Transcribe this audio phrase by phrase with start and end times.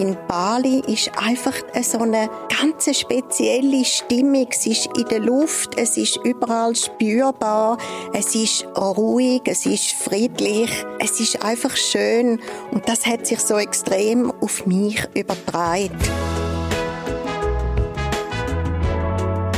[0.00, 4.46] in Bali ist einfach so eine ganz spezielle Stimmung.
[4.50, 7.76] Es ist in der Luft, es ist überall spürbar,
[8.14, 10.70] es ist ruhig, es ist friedlich,
[11.00, 15.98] es ist einfach schön und das hat sich so extrem auf mich übertragen.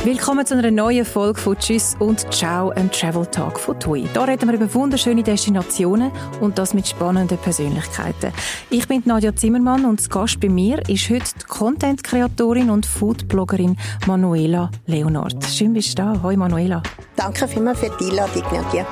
[0.05, 4.05] Willkommen zu einer neuen Folge von Tschüss und Ciao, einem Travel Talk von TUI.
[4.11, 6.11] Hier reden wir über wunderschöne Destinationen
[6.41, 8.33] und das mit spannenden Persönlichkeiten.
[8.69, 13.77] Ich bin Nadja Zimmermann und das Gast bei mir ist heute die Content-Kreatorin und Food-Bloggerin
[14.05, 15.41] Manuela Leonard.
[15.45, 16.21] Schön bist du da.
[16.21, 16.83] Hoi Manuela.
[17.15, 18.85] Danke vielmals für die Einladung, Nadja.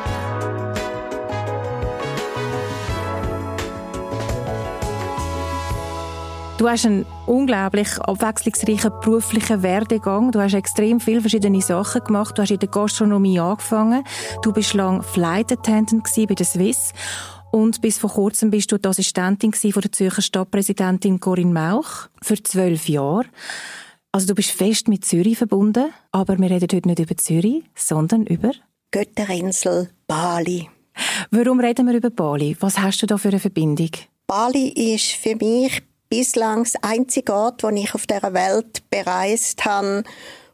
[6.61, 10.31] Du hast einen unglaublich abwechslungsreichen beruflichen Werdegang.
[10.31, 12.37] Du hast extrem viele verschiedene Sachen gemacht.
[12.37, 14.03] Du hast in der Gastronomie angefangen.
[14.43, 16.93] Du bist lang Flight Attendant bei der Swiss.
[17.51, 22.35] Und bis vor kurzem bist du die Assistentin von der Zürcher Stadtpräsidentin Corinne Mauch für
[22.43, 23.25] zwölf Jahre.
[24.11, 28.27] Also du bist fest mit Zürich verbunden, aber wir reden heute nicht über Zürich, sondern
[28.27, 28.51] über
[28.91, 30.69] Götterinsel Bali.
[31.31, 32.55] Warum reden wir über Bali?
[32.59, 33.89] Was hast du da für eine Verbindung?
[34.27, 40.03] Bali ist für mich bislang das einzige Ort, wo ich auf der Welt bereist habe,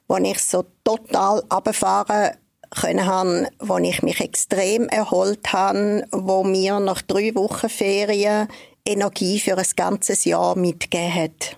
[0.08, 2.38] wo ich so total abfahren
[2.70, 8.48] können haben, wo ich mich extrem erholt habe, wo mir nach drei Wochen Ferien
[8.86, 11.58] Energie für ein ganzes Jahr mitgegeben hat.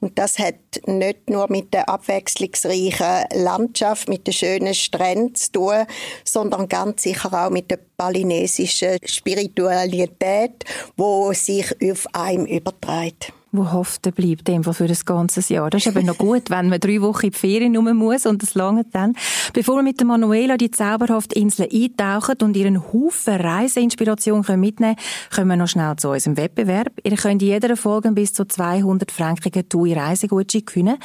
[0.00, 0.54] Und das hat
[0.86, 5.86] nicht nur mit der abwechslungsreichen Landschaft, mit den schönen Stränden zu tun,
[6.24, 10.64] sondern ganz sicher auch mit der balinesischen Spiritualität,
[10.96, 15.70] wo sich auf einem überträgt wo haften bleibt, dem für das ganze Jahr.
[15.70, 18.42] Das ist eben noch gut, wenn man drei Wochen in die Ferien rum muss und
[18.42, 19.14] das lange dann.
[19.52, 24.96] Bevor wir mit der Manuela die zauberhafte Insel eintauchen und ihren Haufen Reiseinspiration mitnehmen können,
[25.34, 26.92] kommen wir noch schnell zu unserem Wettbewerb.
[27.02, 30.98] Ihr könnt in jeder Folge bis zu 200 frankigen TUI Reisegutschein gewinnen.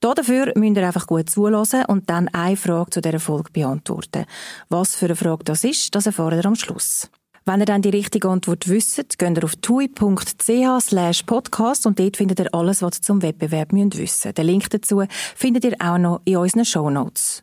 [0.00, 4.26] Dafür müsst ihr einfach gut zulassen und dann eine Frage zu dieser Folge beantworten.
[4.68, 7.10] Was für eine Frage das ist, das erfahrt ihr am Schluss.
[7.48, 12.40] Wenn ihr dann die richtige Antwort wisst, geht ihr auf tui.ch podcast und dort findet
[12.40, 15.02] ihr alles, was ihr zum Wettbewerb müsst wissen Den Link dazu
[15.34, 17.42] findet ihr auch noch in unseren Shownotes.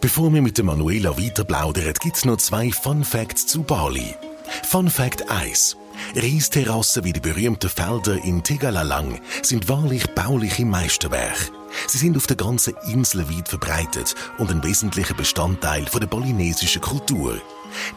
[0.00, 4.14] Bevor wir mit Manuela weiter plaudern, gibt es noch zwei Fun Facts zu Bali.
[4.62, 5.76] Fun Fact 1.
[6.16, 11.52] Reisterrassen wie die berühmten Felder in Tegalalang sind wahrlich bauliche Meisterwerke.
[11.88, 17.38] Sie sind auf der ganzen Insel weit verbreitet und ein wesentlicher Bestandteil der balinesischen Kultur.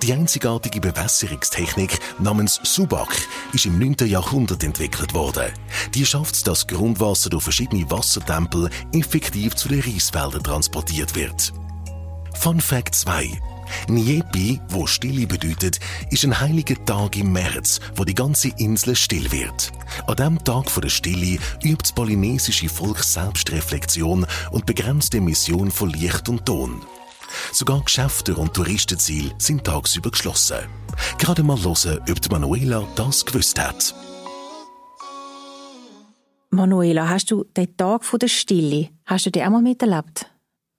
[0.01, 3.15] Die einzigartige Bewässerungstechnik namens Subak
[3.53, 4.07] ist im 9.
[4.07, 5.51] Jahrhundert entwickelt worden.
[5.93, 11.53] Die schafft es, dass Grundwasser durch verschiedene Wassertempel effektiv zu den Reisfeldern transportiert wird.
[12.33, 13.39] Fun Fact 2.
[13.87, 15.79] Niepi, wo Stille bedeutet,
[16.11, 19.71] ist ein heiliger Tag im März, wo die ganze Insel still wird.
[20.07, 25.89] An diesem Tag der Stille übt das polynesische Volk Selbstreflexion und begrenzt die Emission von
[25.89, 26.81] Licht und Ton.
[27.51, 30.59] Sogar Geschäfte und Touristenziele sind tagsüber geschlossen.
[31.17, 33.95] Gerade mal hören, ob die Manuela das gewusst hat.
[36.49, 40.27] Manuela, hast du den Tag der Stille, hast du den auch mal miterlebt?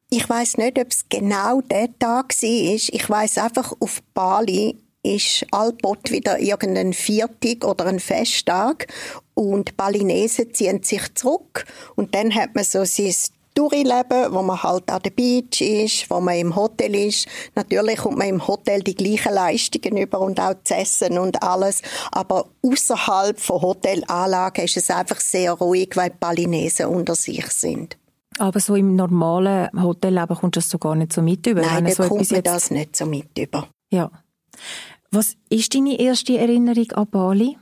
[0.08, 2.94] Ich weiß nicht, ob es genau der Tag war.
[2.94, 8.86] Ich weiß einfach, auf Bali ist allbot wieder irgendein Viertag oder ein Festtag
[9.34, 13.14] und die Balinesen ziehen sich zurück und dann hat man so sein
[13.56, 17.26] Touri-Leben, wo man halt an der Beach ist, wo man im Hotel ist.
[17.54, 21.82] Natürlich kommt man im Hotel die gleichen Leistungen über und auch das Essen und alles.
[22.12, 27.96] Aber außerhalb von Hotelanlagen ist es einfach sehr ruhig, weil die Balinesen unter sich sind.
[28.38, 31.62] Aber so im normalen Hotelleben kommt das so gar nicht so mit über?
[31.62, 33.66] Nein, da so kommt man das nicht so mit über.
[33.90, 34.10] Ja.
[35.10, 37.56] Was ist deine erste Erinnerung an Bali?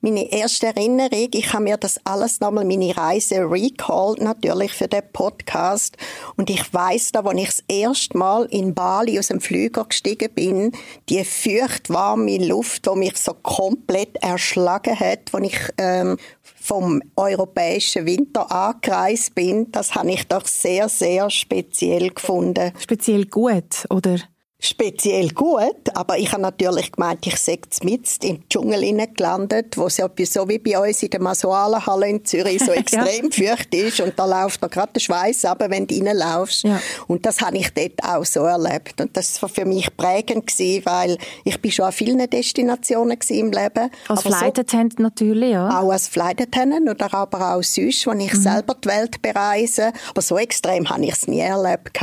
[0.00, 5.02] Meine erste Erinnerung, ich habe mir das alles nochmal, meine Reise recalled, natürlich für den
[5.12, 5.96] Podcast.
[6.36, 10.32] Und ich weiß da, als ich das erste Mal in Bali aus dem Flüger gestiegen
[10.32, 10.70] bin,
[11.08, 18.52] die feuchtwarme Luft, die mich so komplett erschlagen hat, als ich ähm, vom europäischen Winter
[18.52, 22.72] angereist bin, das habe ich doch sehr, sehr speziell gefunden.
[22.78, 24.18] Speziell gut, oder?
[24.60, 29.98] Speziell gut, aber ich habe natürlich gemeint, ich sei mit im Dschungel gelandet, wo es
[29.98, 33.54] ja so wie bei uns in der Masualenhalle in Zürich so extrem ja.
[33.70, 36.64] ist und da läuft mir gerade der Schweiß ab, wenn du reinlaufst.
[36.64, 36.80] Ja.
[37.06, 39.00] Und das habe ich dort auch so erlebt.
[39.00, 43.52] Und das war für mich prägend gewesen, weil ich bin schon an vielen Destinationen im
[43.52, 43.90] Leben.
[44.08, 45.80] Als Flight so, natürlich, ja.
[45.80, 48.42] Auch als Flight oder aber auch sonst, wenn ich mhm.
[48.42, 49.92] selber die Welt bereise.
[50.10, 51.98] Aber so extrem habe ich es nie erlebt.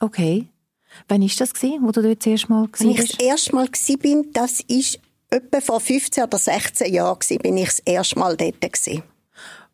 [0.00, 0.46] Okay.
[1.08, 2.82] Wann war das, gewesen, wo du dort das erste Mal warst?
[2.82, 7.56] Als ich das erste Mal war, das war etwa vor 15 oder 16 Jahren bin
[7.56, 8.60] ich das erste Mal dort.
[8.60, 9.02] Gewesen.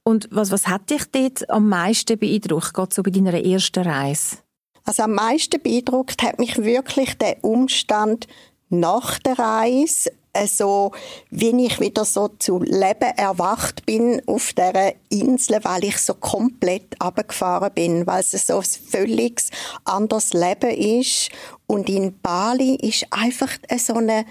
[0.03, 4.39] Und was, was hat dich dort am meisten beeindruckt, gerade so bei deiner ersten Reise?
[4.85, 8.27] Also am meisten beeindruckt hat mich wirklich der Umstand
[8.71, 10.93] nach der Reise, also
[11.31, 17.01] wie ich wieder so zu Leben erwacht bin auf der Insel, weil ich so komplett
[17.01, 19.43] abgefahren bin, weil es so ein völlig
[19.85, 21.31] anderes Leben ist
[21.67, 24.25] und in Bali ist einfach so eine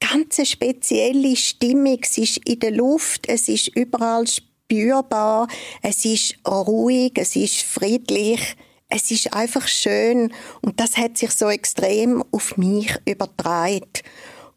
[0.00, 1.98] ganz spezielle Stimmung.
[2.02, 5.48] Es ist in der Luft, es ist überall spürbar,
[5.82, 8.56] es ist ruhig, es ist friedlich
[8.94, 13.90] es ist einfach schön und das hat sich so extrem auf mich übertragen.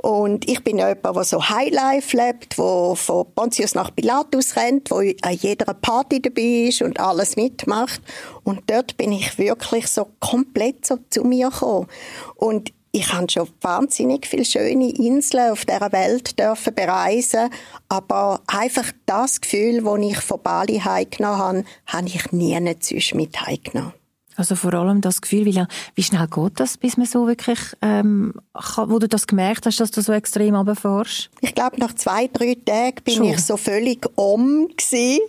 [0.05, 5.15] Und ich bin jemand, der so Highlife lebt, der von Pontius nach Pilatus rennt, der
[5.23, 8.03] an jeder Party dabei ist und alles mitmacht.
[8.43, 11.87] Und dort bin ich wirklich so komplett so zu mir gekommen.
[12.35, 17.49] Und ich habe schon wahnsinnig viele schöne Inseln auf dieser Welt dürfen bereisen,
[17.89, 23.41] aber einfach das Gefühl, das ich von Bali heimgenommen habe, habe ich nie sonst mit
[23.41, 23.93] heimgenommen.
[24.37, 25.63] Also vor allem das Gefühl, wie,
[25.95, 29.79] wie schnell geht das, bis man so wirklich, ähm, kann, wo du das gemerkt hast,
[29.79, 31.29] dass du so extrem runterfährst?
[31.41, 33.25] Ich glaube, nach zwei, drei Tagen bin Schon.
[33.25, 34.67] ich so völlig um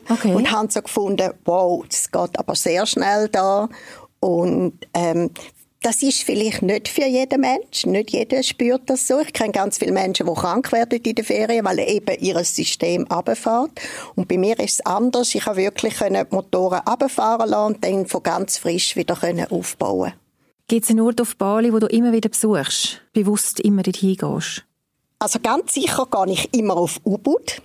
[0.08, 0.34] okay.
[0.34, 3.68] und habe so gefunden, wow, das geht aber sehr schnell da.
[4.20, 5.30] Und ähm,
[5.86, 7.86] das ist vielleicht nicht für jeden Mensch.
[7.86, 9.20] Nicht jeder spürt das so.
[9.20, 13.06] Ich kenne ganz viele Menschen, die krank werden in der Ferien, weil eben ihr System
[13.06, 13.70] runterfährt.
[14.16, 15.32] Und bei mir ist es anders.
[15.36, 19.16] Ich habe wirklich die Motoren runterfahren lassen und dann von ganz frisch wieder
[19.48, 20.12] aufbauen
[20.66, 23.00] Gibt es einen Ort auf Bali, wo du immer wieder besuchst?
[23.12, 24.64] Bewusst immer dorthin gehst?
[25.20, 27.62] Also ganz sicher gehe ich immer auf Ubud.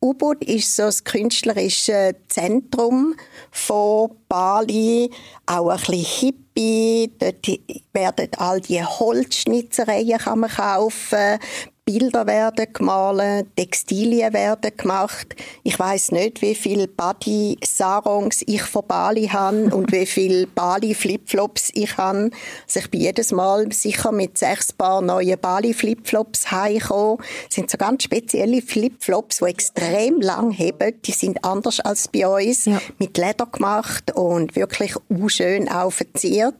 [0.00, 3.16] Ubud ist so das künstlerische Zentrum
[3.50, 5.10] von Bali,
[5.46, 7.12] auch ein bisschen hippie.
[7.18, 7.46] Dort
[7.92, 11.38] werden all die Holzschnitzereien kann man kaufen,
[11.86, 15.36] Bilder werden gemalt, Textilien werden gemacht.
[15.64, 20.94] Ich weiß nicht, wie viel Body Sarongs ich von Bali habe und wie viel Bali
[20.94, 22.30] Flipflops ich habe.
[22.66, 27.18] Also ich bin jedes Mal sicher mit sechs Paar neuen Bali Flipflops heimgekommen.
[27.18, 31.02] Das sind so ganz spezielle Flipflops, die extrem lang heben.
[31.02, 32.80] Die sind anders als bei uns, ja.
[32.98, 34.94] mit Leder gemacht und wirklich
[35.26, 36.54] schön auch verziert.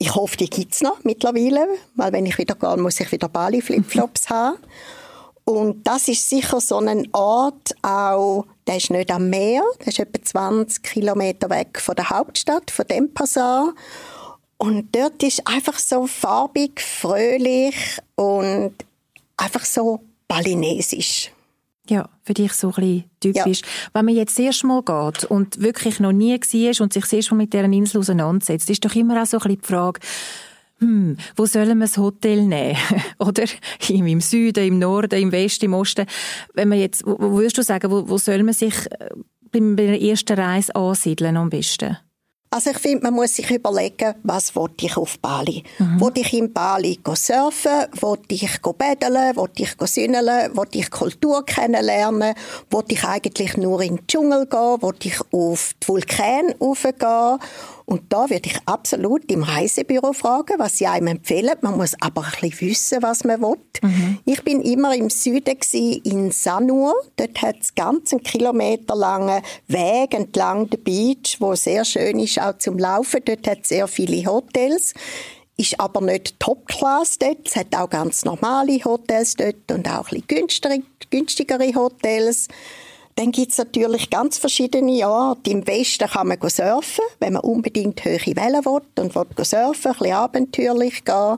[0.00, 1.66] Ich hoffe, die gibt es noch mittlerweile,
[1.96, 4.58] weil wenn ich wieder gehe, muss ich wieder Bali Flipflops haben.
[5.44, 9.98] Und das ist sicher so ein Ort, auch, der ist nicht am Meer, der ist
[9.98, 13.74] etwa 20 Kilometer weg von der Hauptstadt, von Denpasar.
[14.58, 18.74] Und dort ist einfach so farbig, fröhlich und
[19.36, 21.32] einfach so balinesisch
[21.90, 23.60] ja, für dich so ein bisschen typisch.
[23.60, 23.68] Ja.
[23.94, 27.12] Wenn man jetzt das erste Mal geht und wirklich noch nie war und sich das
[27.12, 30.00] erste Mal mit dieser Insel auseinandersetzt, ist doch immer auch so ein bisschen die Frage,
[30.80, 32.76] hm, wo sollen wir das Hotel nehmen?
[33.18, 33.44] Oder
[33.88, 36.06] im Süden, im Norden, im Westen, im Osten.
[36.54, 39.08] Wenn man jetzt, wo, wo würdest du sagen, wo, wo soll man sich äh,
[39.50, 41.96] bei der ersten Reise ansiedeln am besten?
[42.50, 45.64] Also ich finde, man muss sich überlegen, was wollte ich auf Bali?
[45.78, 46.00] Mhm.
[46.00, 47.86] Wollte ich in Bali surfen?
[48.00, 49.36] Wollte ich baden?
[49.36, 50.56] Wollte ich sünneln?
[50.56, 52.34] Wollte ich Kultur kennenlernen?
[52.70, 54.80] Wollte ich eigentlich nur in den Dschungel gehen?
[54.80, 57.38] Wollte ich auf die Vulkane raufgehen?
[57.88, 61.54] Und da würde ich absolut im Reisebüro fragen, was sie einem empfehlen.
[61.62, 63.56] Man muss aber ein bisschen wissen, was man will.
[63.80, 64.18] Mhm.
[64.26, 65.56] Ich bin immer im Süden
[66.04, 66.92] in Sanur.
[67.16, 72.38] Dort hat es ganz einen Kilometer langen Weg entlang der Beach, wo sehr schön ist
[72.38, 73.22] auch zum Laufen.
[73.24, 74.92] Dort hat es sehr viele Hotels
[75.60, 77.48] ist aber nicht Top-Class dort.
[77.48, 82.46] Es hat auch ganz normale Hotels dort und auch ein bisschen günstigere Hotels.
[83.18, 85.50] Dann gibt es natürlich ganz verschiedene Orte.
[85.50, 89.98] Im Westen kann man surfen, wenn man unbedingt hohe Wellen will und will surfen, ein
[89.98, 91.36] bisschen abenteuerlich gehen.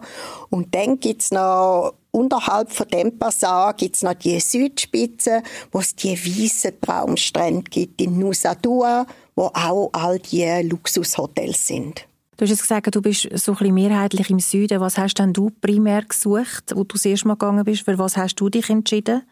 [0.51, 5.97] Und dann gibt es noch unterhalb von dem Passat gibt's noch die Südspitze, wo es
[5.97, 12.07] die weißen Traumstrände gibt in Nusa Dua, wo auch all die Luxushotels sind.
[12.37, 14.81] Du hast jetzt gesagt, du bist so ein bisschen mehrheitlich im Süden.
[14.81, 17.87] Was hast denn du primär gesucht, wo du das erste Mal gegangen bist?
[17.87, 19.23] Für was hast du dich entschieden?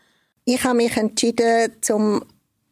[0.46, 2.22] Ich habe mich entschieden, zum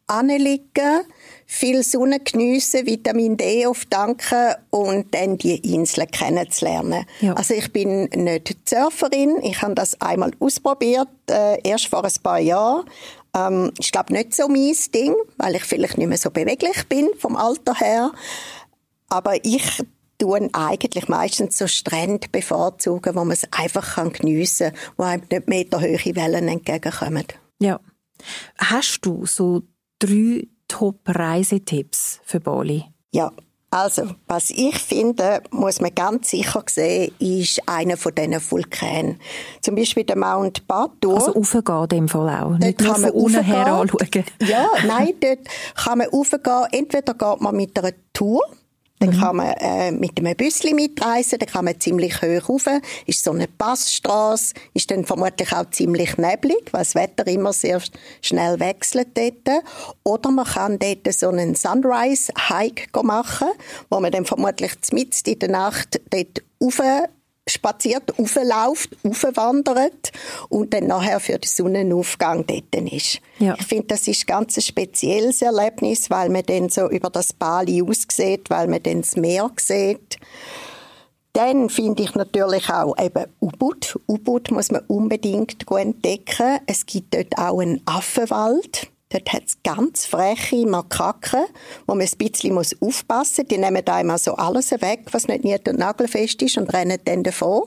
[0.07, 1.03] anliegen,
[1.45, 7.05] viel Sonne geniessen, Vitamin D auftanken und dann die Inseln kennenzulernen.
[7.21, 7.33] Ja.
[7.33, 12.39] Also ich bin nicht Surferin, ich habe das einmal ausprobiert, äh, erst vor ein paar
[12.39, 12.85] Jahren.
[13.35, 17.09] Ähm, ich glaube nicht so mein Ding, weil ich vielleicht nicht mehr so beweglich bin
[17.17, 18.11] vom Alter her.
[19.09, 19.83] Aber ich
[20.17, 25.47] tun eigentlich meistens so Strände bevorzugen, wo man es einfach geniessen kann, wo einem nicht
[25.47, 27.25] meterhohe Wellen entgegenkommen.
[27.59, 27.79] Ja.
[28.57, 29.61] Hast du so
[29.99, 32.85] drei Top-Reisetipps für Bali?
[33.11, 33.31] Ja,
[33.69, 39.19] Also, was ich finde, muss man ganz sicher sehen, ist einer von diesen Vulkanen.
[39.61, 41.15] Zum Beispiel der Mount Batur.
[41.15, 44.23] Also raufgehen dem Fall auch, nicht nur von unten her anschauen.
[44.41, 45.39] Ja, nein, dort
[45.75, 46.67] kann man raufgehen.
[46.71, 48.41] Entweder geht man mit einer Tour,
[48.99, 49.19] dann mhm.
[49.19, 52.65] kann man äh, mit einem Büsschen mitreisen, dann kann man ziemlich hoch rauf.
[53.05, 57.81] Ist so eine Passstraße, ist dann vermutlich auch ziemlich neblig, weil das Wetter immer sehr
[58.21, 59.63] schnell wechselt dort.
[60.03, 63.49] Oder man kann dort so einen Sunrise-Hike machen,
[63.89, 66.81] wo man dann vermutlich mitten in der Nacht dort rauf
[67.49, 70.11] spaziert, aufläuft, aufwandert
[70.49, 73.19] und dann nachher für den Sonnenaufgang dort ist.
[73.39, 73.55] Ja.
[73.59, 77.81] Ich finde, das ist ganz ein spezielles Erlebnis, weil man dann so über das Bali
[77.81, 80.17] aussieht, weil man dann das Meer sieht.
[81.33, 83.99] Dann finde ich natürlich auch eben Ubud.
[84.07, 86.59] Ubud muss man unbedingt entdecken.
[86.65, 88.89] Es gibt dort auch einen Affenwald.
[89.09, 91.45] Dort hat es ganz freche Makaken,
[91.85, 93.47] wo man ein bisschen muss aufpassen muss.
[93.49, 97.23] Die nehmen einmal so alles weg, was nicht nied- und nagelfest ist und rennen dann
[97.23, 97.63] davon.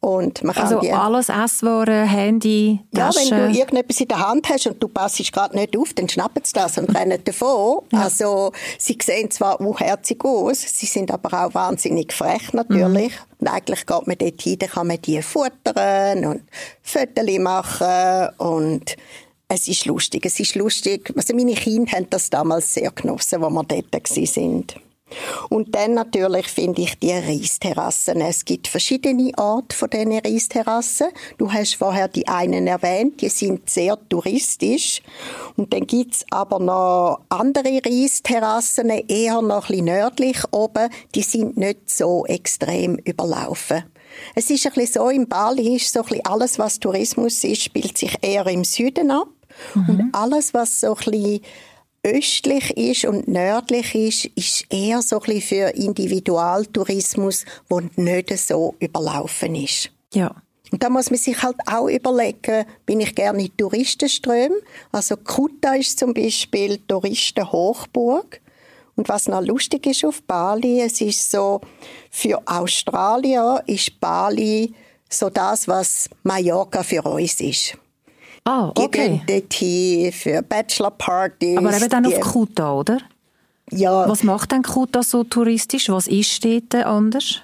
[0.00, 3.28] Und man kann also die, alles Esswaren, Handy, Taschen.
[3.28, 6.08] Ja, wenn du irgendetwas in der Hand hast und du passest gerade nicht auf, dann
[6.08, 7.82] schnappen sie das und rennen davon.
[7.92, 8.04] Ja.
[8.04, 13.12] Also sie sehen zwar unherzig aus, sie sind aber auch wahnsinnig frech natürlich.
[13.12, 13.38] Mhm.
[13.38, 16.42] Und eigentlich geht man dort hin, dann kann man die futtern und
[16.82, 18.96] Fotos machen und
[19.52, 20.24] es ist lustig.
[20.24, 21.12] Es ist lustig.
[21.14, 24.76] Also meine Kinder haben das damals sehr genossen, als wir dort sind.
[25.50, 28.22] Und dann natürlich finde ich die Reisterrassen.
[28.22, 31.08] Es gibt verschiedene Arten von diesen Reisterrassen.
[31.36, 35.02] Du hast vorher die einen erwähnt, die sind sehr touristisch.
[35.58, 41.22] Und dann gibt es aber noch andere Reisterrassen, eher noch ein bisschen nördlich oben, die
[41.22, 43.84] sind nicht so extrem überlaufen.
[44.34, 47.62] Es ist ein bisschen so, in Bali ist so ein bisschen alles, was Tourismus ist,
[47.62, 49.28] spielt sich eher im Süden ab.
[49.74, 49.88] Mhm.
[49.88, 51.40] Und alles, was so ein bisschen
[52.04, 58.74] östlich ist und nördlich ist, ist eher so ein bisschen für Individualtourismus, der nicht so
[58.80, 59.90] überlaufen ist.
[60.12, 60.34] Ja.
[60.72, 64.58] Und da muss man sich halt auch überlegen, bin ich gerne in Touristenströmen?
[64.90, 68.40] Also Kuta ist zum Beispiel Touristenhochburg.
[68.96, 71.60] Und was noch lustig ist auf Bali, es ist so,
[72.10, 74.74] für Australier ist Bali
[75.08, 77.76] so das, was Mallorca für uns ist.
[78.44, 78.82] Ah, okay.
[78.82, 81.58] Die gehen dorthin für Bachelorpartys.
[81.58, 82.98] Aber eben dann auf Kuta, oder?
[83.70, 84.08] Ja.
[84.08, 85.88] Was macht denn Kuta so touristisch?
[85.88, 87.42] Was ist dort anders?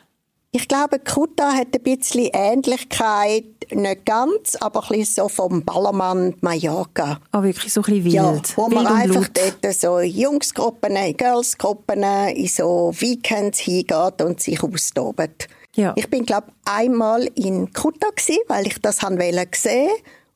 [0.51, 6.35] Ich glaube, Kuta hat ein bisschen Ähnlichkeit, nicht ganz, aber ein bisschen so vom Ballermann
[6.41, 7.21] Mallorca.
[7.33, 8.15] Ah, wirklich so ein bisschen wild.
[8.15, 14.63] Ja, wo wild man einfach dort so Jungsgruppen, Girlsgruppen in so Weekends hingeht und sich
[14.63, 15.49] austobt.
[15.77, 15.93] Ja.
[15.97, 19.89] Ich bin, glaube einmal in Kuta gewesen, weil ich das sehen wollte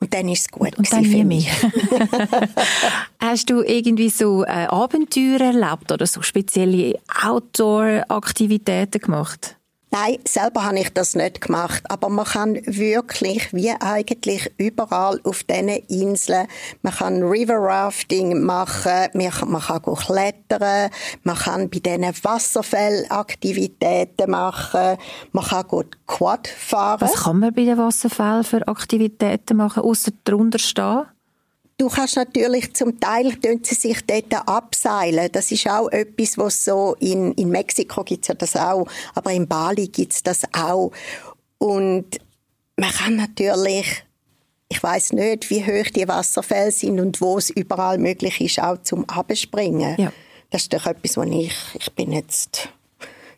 [0.03, 0.77] und dann ist es gut.
[0.77, 1.53] Und dann nie mehr.
[3.21, 9.57] Hast du irgendwie so äh, Abenteuer erlebt oder so spezielle Outdoor-Aktivitäten gemacht?
[9.95, 11.83] Nein, selber habe ich das nicht gemacht.
[11.91, 16.47] Aber man kann wirklich, wie eigentlich überall auf diesen Inseln,
[16.81, 20.89] man kann River Rafting machen, man kann klettern,
[21.25, 24.97] man kann bei diesen Wasserfallaktivitäten machen,
[25.33, 25.67] man kann
[26.07, 27.03] Quad fahren.
[27.03, 31.03] Was kann man bei den Wasserfällen für Aktivitäten machen, außer drunter stehen?
[31.83, 35.29] Du kannst natürlich zum Teil sie sich dort abseilen.
[35.33, 38.87] Das ist auch etwas, was so in, in Mexiko gibt's ja das auch,
[39.17, 40.93] aber in Bali gibt's das auch.
[41.59, 42.21] Und
[42.77, 44.05] man kann natürlich
[44.69, 48.81] ich weiß nicht, wie hoch die Wasserfälle sind und wo es überall möglich ist, auch
[48.85, 49.97] zum Abspringen.
[49.99, 50.13] Ja.
[50.51, 52.69] Das ist doch etwas, wo ich, ich bin jetzt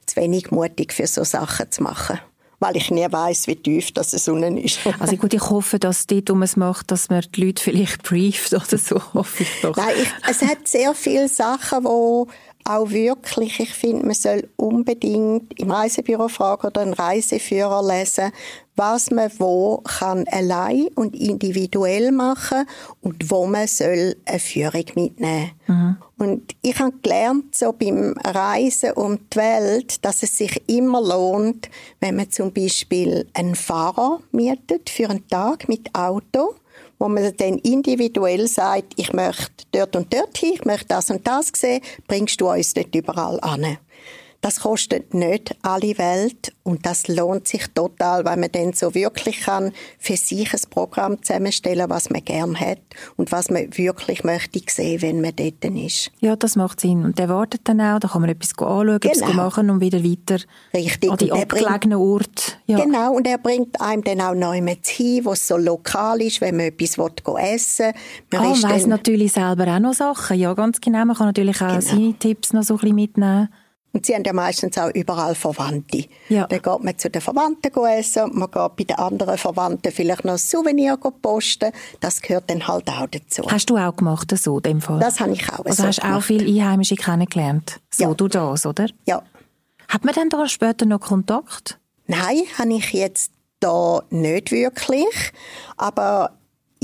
[0.05, 2.21] zu wenig mutig für so Sachen zu machen
[2.65, 4.79] weil ich nie weiß, wie tief das unten ist.
[4.99, 8.03] also gut, ich hoffe, dass dort, wo man es macht, dass man die Leute vielleicht
[8.03, 9.77] brieft oder so, hoffe ich doch.
[9.77, 12.29] Nein, ich, es hat sehr viele Sachen, wo
[12.65, 18.33] auch wirklich, ich finde, man soll unbedingt im Reisebüro fragen oder einen Reiseführer lesen,
[18.75, 22.67] was man wo kann allein und individuell machen
[23.03, 25.51] und wo man soll eine Führung mitnehmen.
[25.67, 25.97] Mhm.
[26.17, 31.69] Und ich habe gelernt, so beim Reisen um die Welt, dass es sich immer lohnt,
[32.01, 36.55] wenn man zum Beispiel einen Fahrer mietet für einen Tag mit Auto
[37.05, 41.27] wo man dann individuell sagt, ich möchte dort und dort hin, ich möchte das und
[41.27, 43.77] das sehen, bringst du uns dort überall an.
[44.45, 49.41] Das kostet nicht alle Welt und das lohnt sich total, weil man dann so wirklich
[49.41, 52.81] kann für sich ein Programm zusammenstellen, was man gern hat
[53.17, 56.11] und was man wirklich möchte sehen, wenn man dort ist.
[56.21, 57.07] Ja, das macht Sinn.
[57.07, 59.15] Und der wartet dann auch, da kann man etwas anschauen, genau.
[59.15, 61.11] etwas machen und wieder weiter Richtig.
[61.11, 62.53] an die abgelegenen Orte.
[62.67, 62.85] Ja.
[62.85, 66.43] Genau, und er bringt einem dann auch neu mit hin, wo es so lokal ist,
[66.43, 67.95] wenn man etwas essen
[68.31, 68.41] will.
[68.41, 70.39] Man ah, weiss natürlich selber auch noch Sachen.
[70.39, 71.07] Ja, ganz genau.
[71.07, 71.81] Man kann natürlich auch genau.
[71.81, 73.49] seine Tipps noch so ein bisschen mitnehmen.
[73.95, 76.05] Und sie haben ja meistens auch überall Verwandte.
[76.29, 76.47] Ja.
[76.49, 80.25] Dann geht man zu den Verwandten essen und man geht bei den anderen Verwandten vielleicht
[80.25, 81.71] noch ein Souvenir posten.
[82.01, 83.43] Das gehört dann halt auch dazu.
[83.49, 84.99] Hast du auch gemacht, so, in dem Fall?
[84.99, 86.25] Das habe ich auch Also so hast auch gemacht.
[86.27, 87.81] viele Einheimische kennengelernt?
[87.93, 88.15] So Ja.
[88.15, 88.89] du das, oder?
[89.07, 89.23] Ja.
[89.89, 91.79] Hat man dann da später noch Kontakt?
[92.09, 95.07] Nein, habe ich jetzt da nicht wirklich.
[95.77, 96.33] Aber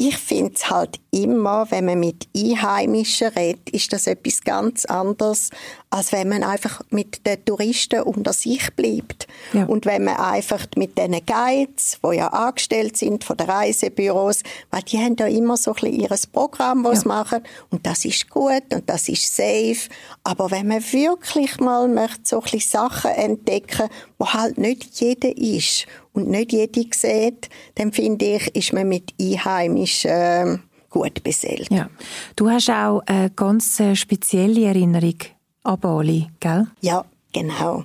[0.00, 5.50] ich finde es halt immer, wenn man mit Einheimischen redet, ist das etwas ganz anderes,
[5.90, 9.26] als wenn man einfach mit den Touristen unter sich bleibt.
[9.52, 9.64] Ja.
[9.66, 14.82] Und wenn man einfach mit den Guides, die ja angestellt sind von den Reisebüros, weil
[14.84, 17.42] die haben ja immer so ein bisschen ihr Programm, das sie machen.
[17.68, 19.90] Und das ist gut und das ist safe.
[20.24, 25.36] Aber wenn man wirklich mal möchte, so ein bisschen Sachen entdecken, wo halt nicht jeder
[25.36, 31.70] ist und nicht jede sieht, dann finde ich, ist man mit Einheimischen äh, gut beseelt.
[31.70, 31.88] Ja.
[32.36, 35.16] Du hast auch eine ganz äh, spezielle Erinnerung
[35.62, 36.66] an Bali, gell?
[36.80, 37.84] Ja, genau.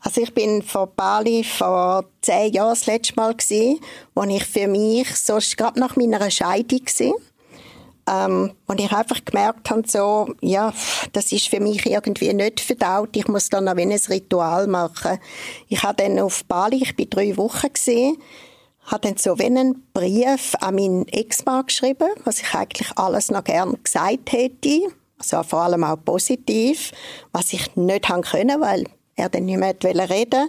[0.00, 3.80] Also ich bin vor Bali vor zehn Jahren das letzte Mal gewesen,
[4.14, 7.12] wo ich für mich, so gerade nach meiner Scheidung gewesen,
[8.10, 10.72] ähm, und ich einfach gemerkt habe, so, ja,
[11.12, 13.16] das ist für mich irgendwie nicht verdaut.
[13.16, 15.18] Ich muss dann noch ein Ritual machen.
[15.68, 18.16] Ich habe dann auf Bali, ich bin drei Wochen gesehen,
[18.86, 23.76] habe dann so einen Brief an meinen Ex-Mann geschrieben, was ich eigentlich alles noch gern
[23.82, 24.88] gesagt hätte.
[25.18, 26.92] Also vor allem auch positiv,
[27.30, 28.84] was ich nicht haben können, weil
[29.16, 30.48] er dann nicht mehr reden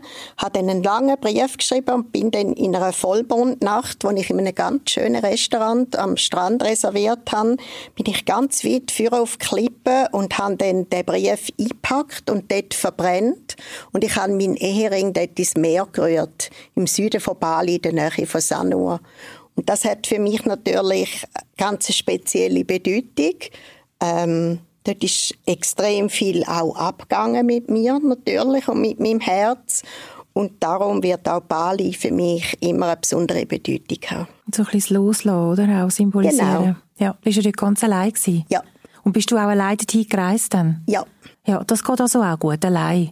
[0.53, 4.55] dann einen langen Brief geschrieben und bin dann in einer Vollmondnacht, wo ich in einem
[4.55, 7.57] ganz schönen Restaurant am Strand reserviert habe,
[7.95, 12.51] bin ich ganz weit führen auf die Klippe und habe dann den Brief eingepackt und
[12.51, 13.55] dort verbrennt.
[13.91, 17.93] Und ich habe meinen Ehering dort ins Meer gerührt, im Süden von Bali, in der
[17.93, 18.99] Nähe von Sanur.
[19.55, 23.35] Und das hat für mich natürlich eine ganz spezielle Bedeutung.
[24.01, 29.83] Ähm, dort ist extrem viel auch abgegangen mit mir natürlich und mit meinem Herz.
[30.33, 34.27] Und darum wird auch Bali für mich immer eine besondere Bedeutung haben.
[34.53, 35.85] So ein bisschen Loslassen, oder?
[35.85, 36.63] Auch symbolisieren.
[36.63, 36.75] Genau.
[36.97, 37.17] Ja.
[37.21, 38.45] Bist du dort ganz allein gewesen?
[38.49, 38.63] Ja,
[39.03, 40.83] Und bist du auch allein dorthin gereist dann?
[40.87, 41.05] ja.
[41.45, 43.11] Ja, das geht also auch gut, allein.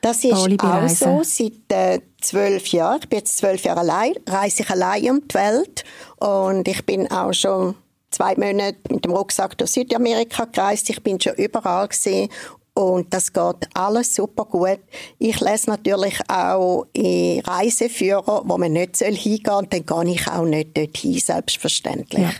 [0.00, 1.20] Das ist auch so.
[1.22, 5.34] Seit äh, zwölf Jahren, ich bin jetzt zwölf Jahre allein, reise ich allein um die
[5.34, 5.84] Welt.
[6.16, 7.74] Und ich bin auch schon
[8.16, 10.88] zwei Monate mit dem Rucksack durch Südamerika gereist.
[10.88, 12.30] Ich bin schon überall gesehen.
[12.72, 14.80] Und das geht alles super gut.
[15.18, 19.58] Ich lese natürlich auch in Reiseführer, wo man nicht hingehen soll.
[19.58, 22.22] Und dann gehe ich auch nicht dorthin, selbstverständlich.
[22.22, 22.32] Ja.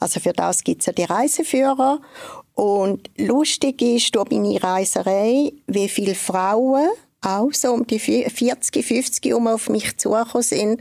[0.00, 2.00] Also für das gibt es ja die Reiseführer.
[2.54, 6.88] Und lustig ist durch meine Reiserei, wie viele Frauen
[7.20, 10.80] auch so um die 40, 50 um auf mich zugekommen sind,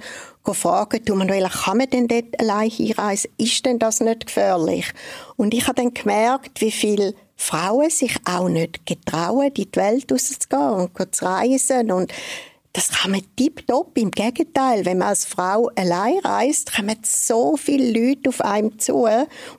[0.54, 3.32] fragen, du Manuela, kann man denn dort allein hinreisen?
[3.38, 4.92] Ist denn das nicht gefährlich?
[5.36, 10.12] Und ich habe dann gemerkt, wie viele Frauen sich auch nicht getrauen, in die Welt
[10.12, 11.92] rauszugehen und zu reisen.
[11.92, 12.12] Und
[12.78, 13.98] das kann man tipptopp.
[13.98, 19.08] Im Gegenteil, wenn man als Frau allein reist, kommen so viele Leute auf einem zu.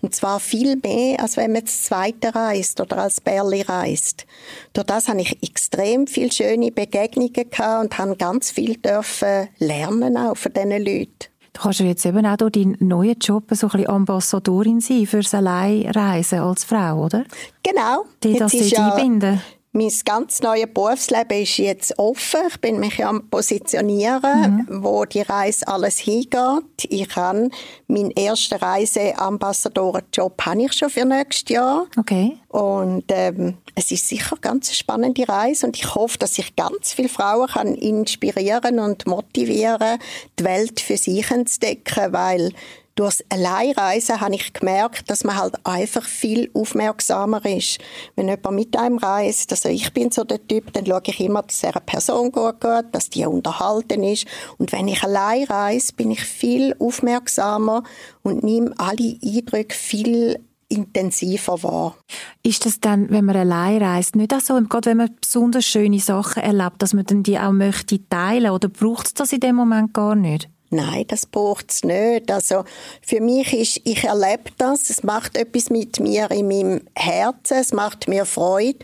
[0.00, 4.24] Und zwar viel mehr, als wenn man das Zweite reist oder als Bärli reist.
[4.72, 10.16] Durch das habe ich extrem viele schöne Begegnungen gehabt und habe ganz viel dürfen lernen
[10.16, 11.26] auch von diesen Leuten.
[11.54, 15.06] Du kannst ja jetzt eben auch durch deinen neuen Job so ein bisschen Ambassadorin sein
[15.06, 17.24] fürs Alleinreisen als Frau, oder?
[17.64, 18.04] Genau.
[18.22, 19.42] Die das dort einbinden.
[19.72, 22.40] Mein ganz neues Berufsleben ist jetzt offen.
[22.48, 26.64] Ich bin mich am positionieren, wo die Reise alles hingeht.
[26.88, 27.50] Ich habe
[27.86, 31.86] meinen ersten Reiseambassadorenjob habe ich schon für nächstes Jahr.
[31.98, 32.38] Okay.
[32.48, 36.94] Und ähm, es ist sicher eine ganz spannende Reise und ich hoffe, dass ich ganz
[36.94, 39.98] viele Frauen kann inspirieren und motivieren,
[40.38, 42.52] die Welt für sich zu entdecken, weil
[42.98, 47.78] Durchs Alleinreisen habe ich gemerkt, dass man halt einfach viel aufmerksamer ist.
[48.16, 51.42] Wenn jemand mit einem reist, also ich bin so der Typ, dann schaue ich immer,
[51.42, 54.26] dass einer Person gut geht, dass die unterhalten ist.
[54.56, 57.84] Und wenn ich allein reise, bin ich viel aufmerksamer
[58.24, 61.96] und nehme alle Eindrücke viel intensiver wahr.
[62.42, 66.00] Ist das dann, wenn man allein reist, nicht auch so, gerade wenn man besonders schöne
[66.00, 69.54] Sachen erlebt, dass man dann die auch möchte teilen oder braucht es das in dem
[69.54, 70.50] Moment gar nicht?
[70.70, 72.30] Nein, das braucht's nicht.
[72.30, 72.64] Also
[73.02, 74.90] für mich ist, ich erlebe das.
[74.90, 77.58] Es macht etwas mit mir in meinem Herzen.
[77.58, 78.78] Es macht mir Freude.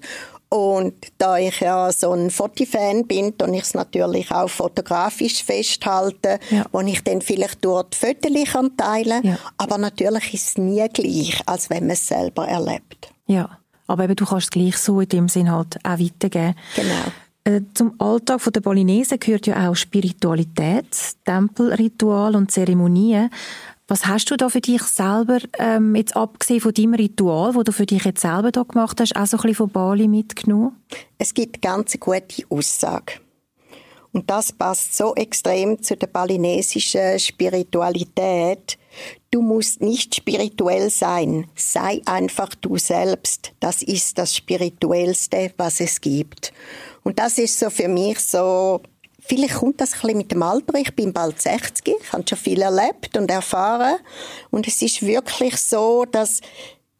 [0.48, 6.38] Und da ich ja so ein Fotofan bin, und ich es natürlich auch fotografisch festhalten,
[6.50, 6.64] Ja.
[6.70, 9.38] wo ich dann vielleicht dort Fotos kann teilen Ja.
[9.58, 13.12] Aber natürlich ist es nie gleich, als wenn man es selber erlebt.
[13.26, 13.58] Ja.
[13.86, 16.54] Aber eben, du kannst es gleich so in dem Sinn halt auch weitergeben.
[16.76, 16.94] Genau.
[17.44, 20.86] Äh, Zum Alltag der Balinesen gehört ja auch Spiritualität,
[21.24, 23.30] Tempelritual und Zeremonien.
[23.86, 27.70] Was hast du da für dich selber, ähm, jetzt abgesehen von deinem Ritual, wo du
[27.70, 30.72] für dich jetzt selber da gemacht hast, auch so ein bisschen von Bali mitgenommen?
[31.18, 33.20] Es gibt ganz gute Aussage.
[34.12, 38.78] Und das passt so extrem zu der balinesischen Spiritualität.
[39.30, 41.46] Du musst nicht spirituell sein.
[41.54, 43.52] Sei einfach du selbst.
[43.60, 46.52] Das ist das Spirituellste, was es gibt.
[47.02, 48.80] Und das ist so für mich so
[49.26, 50.74] Vielleicht kommt das ein bisschen mit dem Alter.
[50.74, 53.96] Ich bin bald 60, ich habe schon viel erlebt und erfahren.
[54.50, 56.42] Und es ist wirklich so, dass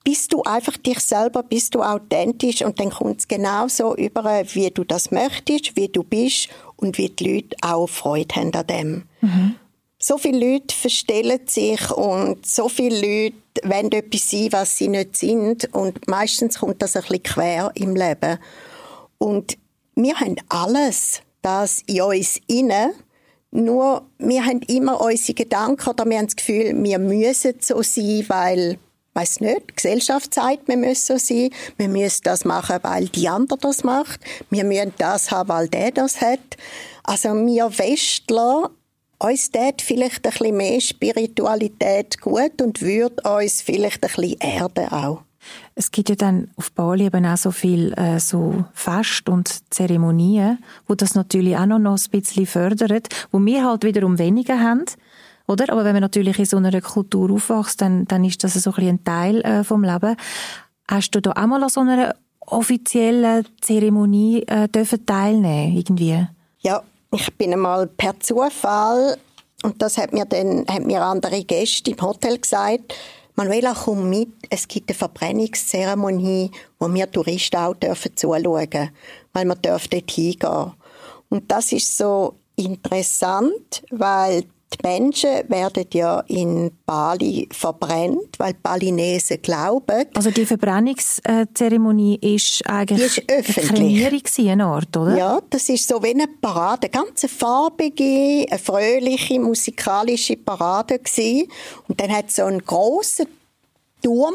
[0.04, 4.70] bist du einfach dich selber, bist du authentisch und dann kommt es genauso über, wie
[4.70, 9.02] du das möchtest, wie du bist und wie die Leute auch Freude haben an dem.
[9.22, 9.54] Mhm.
[10.06, 15.16] So viele Leute verstellen sich und so viele Leute wollen etwas sein, was sie nicht
[15.16, 18.38] sind und meistens kommt das ein bisschen quer im Leben.
[19.16, 19.56] Und
[19.94, 22.92] wir haben alles das in uns inne.
[23.50, 28.26] Nur, wir haben immer unsere Gedanken oder wir haben das Gefühl, wir müssen so sein,
[28.28, 28.78] weil,
[29.14, 31.48] weiß nicht, die Gesellschaft sagt, wir müssen so sein.
[31.78, 34.20] Wir müssen das machen, weil die andere das macht.
[34.50, 36.58] Wir müssen das haben, weil der das hat.
[37.04, 38.70] Also, wir Westler,
[39.24, 44.88] uns tät vielleicht ein bisschen mehr Spiritualität gut und würde uns vielleicht ein bisschen erden
[44.88, 45.22] auch.
[45.74, 50.58] Es gibt ja dann auf Bali eben auch so viel äh, so Fest und Zeremonien,
[50.86, 54.84] wo das natürlich auch noch, ein bisschen fördert, wo wir halt wiederum weniger haben.
[55.46, 55.70] Oder?
[55.70, 58.88] Aber wenn man natürlich in so einer Kultur aufwächst, dann, dann ist das so ein,
[58.88, 60.16] ein Teil äh, vom Leben.
[60.88, 66.26] Hast du da auch mal an so einer offiziellen Zeremonie äh, dürfen teilnehmen irgendwie?
[66.60, 66.82] Ja,
[67.14, 69.16] ich bin einmal per Zufall
[69.62, 72.94] und das hat mir dann hat mir andere Gäste im Hotel gesagt,
[73.36, 74.30] Manuela, komm mit.
[74.48, 78.90] Es gibt eine Verbrennungszeremonie, wo wir Touristen auch dürfen zuschauen
[79.32, 80.72] weil wir dort hingehen.
[81.30, 84.44] Und das ist so interessant, weil
[84.76, 90.06] die Menschen werden ja in Bali verbrennt, weil die Balinesen glauben.
[90.14, 93.70] Also die Verbrennungszeremonie ist eigentlich die ist öffentlich.
[93.70, 95.16] eine Kremierung, Art, oder?
[95.16, 101.48] Ja, das ist so wie eine Parade, eine ganz farbige, eine fröhliche, musikalische Parade gewesen.
[101.88, 103.26] Und dann hat es so einen grossen
[104.02, 104.34] Turm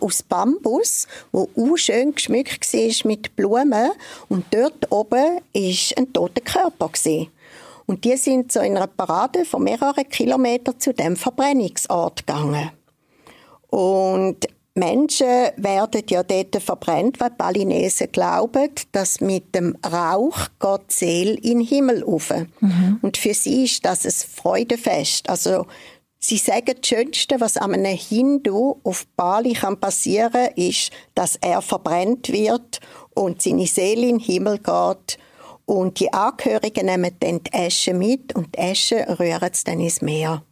[0.00, 3.90] aus Bambus, wo auch schön geschmückt war mit Blumen.
[4.28, 6.88] Und dort oben war ein toter Körper.
[6.88, 7.28] Gewesen.
[7.90, 12.70] Und die sind so in einer Parade von mehreren Kilometern zu dem Verbrennungsort gegangen.
[13.66, 20.92] Und Menschen werden ja dort verbrennt, weil die Balinesen glauben, dass mit dem Rauch Gott
[20.92, 22.32] Seele in den Himmel auf.
[22.60, 23.00] Mhm.
[23.02, 25.28] Und für sie ist das ein Freudefest.
[25.28, 25.66] Also
[26.20, 32.30] Sie sagen, das Schönste, was einem Hindu auf Bali kann passieren ist, dass er verbrennt
[32.30, 32.78] wird
[33.14, 35.18] und seine Seele in den Himmel geht
[35.70, 40.02] und die Angehörigen nehmen dann die Asche mit und die Asche rühren sie dann ins
[40.02, 40.42] Meer.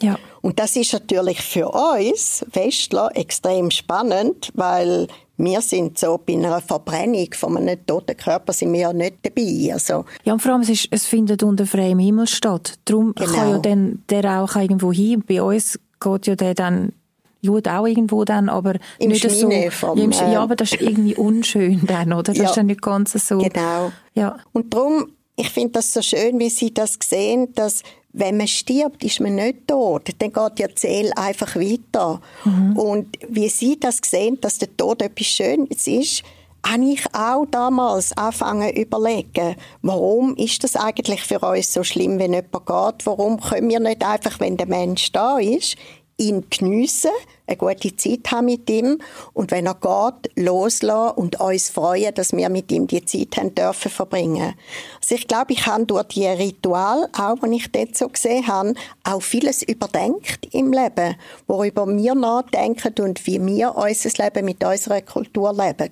[0.00, 0.16] Ja.
[0.42, 6.60] Und das ist natürlich für uns Westler extrem spannend, weil wir sind so bei einer
[6.60, 9.72] Verbrennung von einem toten Körper sind wir ja nicht dabei.
[9.72, 12.78] Also ja, und vor allem, es, ist, es findet unter freiem Himmel statt.
[12.84, 13.32] Darum genau.
[13.32, 15.24] kann ja dann der Rauch irgendwo hin.
[15.26, 16.92] Bei uns geht ja der dann
[17.40, 19.50] Jud auch irgendwo dann, aber Im nicht so.
[19.70, 22.24] Vom, ja, äh, ja, aber das ist irgendwie unschön dann, oder?
[22.24, 23.38] Das ja, ist dann nicht ganz so.
[23.38, 23.92] Genau.
[24.14, 24.36] Ja.
[24.52, 29.04] Und darum, ich finde das so schön, wie Sie das sehen, dass wenn man stirbt,
[29.04, 30.10] ist man nicht tot.
[30.18, 32.20] Dann geht ja die Seele einfach weiter.
[32.44, 32.76] Mhm.
[32.76, 36.22] Und wie Sie das sehen, dass der Tod etwas Schönes ist,
[36.66, 42.18] habe ich auch damals angefangen zu überlegen, warum ist das eigentlich für uns so schlimm,
[42.18, 43.06] wenn jemand geht?
[43.06, 45.76] Warum können wir nicht einfach, wenn der Mensch da ist,
[46.20, 47.10] ihn geniessen,
[47.46, 49.00] eine gute Zeit haben mit ihm
[49.32, 53.54] und wenn er geht, loslassen und uns freuen, dass wir mit ihm die Zeit haben
[53.54, 54.54] dürfen verbringen.
[55.00, 58.74] Also ich glaube, ich habe durch die Ritual, auch wenn ich dort so gesehen habe,
[59.02, 61.16] auch vieles überdenkt im Leben,
[61.48, 65.90] worüber wir nachdenken und wie wir unser Leben mit unserer Kultur leben.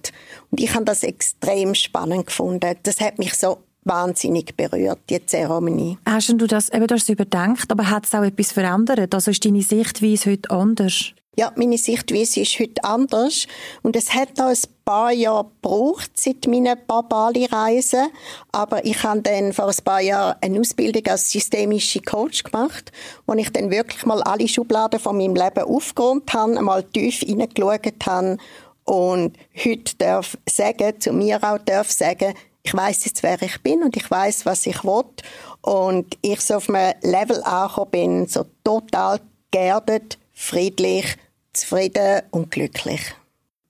[0.50, 2.76] Und ich habe das extrem spannend gefunden.
[2.82, 5.98] Das hat mich so wahnsinnig berührt, die Zeremonie.
[6.06, 9.14] Hast du das, eben, du hast es überdenkt, aber hat es auch etwas verändert?
[9.14, 11.12] Also ist deine Sichtweise heute anders?
[11.38, 13.46] Ja, meine Sichtweise ist heute anders.
[13.82, 18.08] Und es hat noch ein paar Jahre gebraucht, seit meinen paar Bali-Reisen.
[18.50, 22.90] Aber ich habe dann vor ein paar Jahren eine Ausbildung als systemische Coach gemacht,
[23.24, 28.04] wo ich dann wirklich mal alle Schubladen von meinem Leben aufgeräumt habe, einmal tief hineingeschaut
[28.04, 28.38] habe
[28.88, 32.34] und heute darf sagen, zu mir auch darf sagen,
[32.68, 35.04] ich weiß jetzt, wer ich bin und ich weiß, was ich will.
[35.62, 41.16] Und ich so auf einem Level angekommen bin, so total geerdet, friedlich,
[41.54, 43.00] zufrieden und glücklich.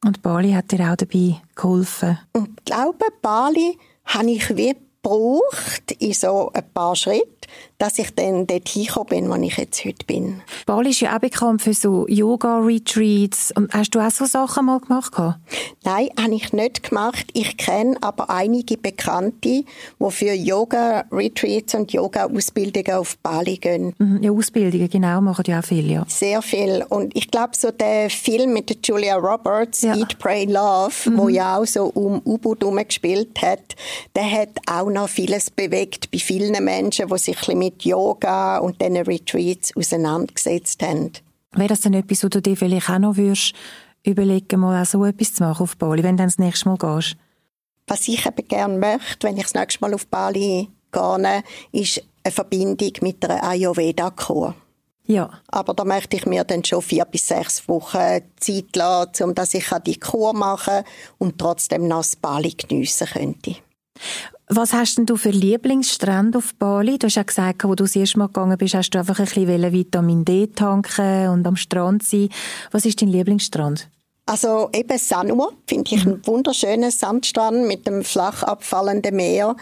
[0.04, 2.18] Und Bali hat dir auch dabei geholfen?
[2.32, 7.28] Und ich glaube, Bali habe ich wie gebraucht in so ein paar Schritten,
[7.78, 10.42] dass ich dann dort hingekommen bin, wo ich jetzt heute bin.
[10.66, 13.54] Bali ist ja auch bekannt für so Yoga-Retreats.
[13.70, 15.12] hast du auch so Sachen mal gemacht?
[15.84, 17.26] Nein, habe ich nicht gemacht.
[17.34, 19.64] Ich kenne aber einige Bekannte,
[19.98, 23.94] die für Yoga-Retreats und Yoga-Ausbildungen auf Bali gehen.
[23.98, 26.04] Mhm, ja, Ausbildungen, genau, machen ja auch viel, ja.
[26.08, 26.84] Sehr viel.
[26.88, 29.96] Und ich glaube, so der Film mit der Julia Roberts, ja.
[29.96, 31.18] Eat, Pray, Love, mhm.
[31.18, 33.76] wo ja auch so um U-Boot gespielt hat,
[34.16, 38.80] der hat auch noch vieles bewegt bei vielen Menschen, die sich ein mit Yoga und
[38.80, 41.12] diesen Retreats auseinandergesetzt haben.
[41.52, 43.54] Wäre das denn etwas, wo du dir vielleicht auch noch würdest,
[44.04, 46.78] überlegen, mal auch so etwas zu machen auf Bali, wenn du dann das nächste Mal
[46.78, 47.16] gehst?
[47.86, 52.32] Was ich eben gerne möchte, wenn ich das nächste Mal auf Bali gehe, ist eine
[52.32, 54.54] Verbindung mit einer Ayurveda-Kur.
[55.06, 55.30] Ja.
[55.48, 59.54] Aber da möchte ich mir dann schon vier bis sechs Wochen Zeit lassen, um dass
[59.54, 60.84] ich die Kur machen kann
[61.16, 63.56] und trotzdem noch das Bali geniessen könnte.
[64.50, 66.98] Was hast denn du für Lieblingsstrände auf Bali?
[66.98, 69.26] Du hast ja gesagt, wo du das erste Mal gegangen bist, hast du einfach ein
[69.26, 72.30] bisschen Vitamin D tanken und am Strand sein.
[72.70, 73.90] Was ist dein Lieblingsstrand?
[74.24, 76.12] Also eben Sanua finde ich mhm.
[76.12, 79.54] einen wunderschönen Sandstrand mit dem flach abfallenden Meer.